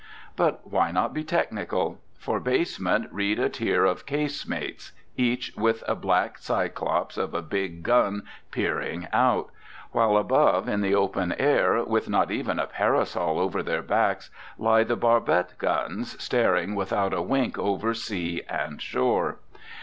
[0.35, 1.99] But why not be technical?
[2.17, 7.83] For basement read a tier of casemates, each with a black Cyclops of a big
[7.83, 9.51] gun peering out;
[9.91, 14.83] while above in the open air, with not even a parasol over their backs, lie
[14.83, 19.37] the barbette guns, staring without a wink over sea and shore.